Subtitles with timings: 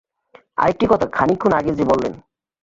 [0.57, 2.13] আরেকটি কথা, খানিকক্ষণ আগে যে বললেন।